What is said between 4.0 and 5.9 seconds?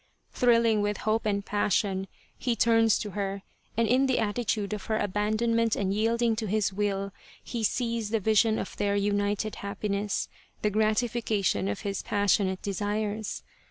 the attitude of her abandonment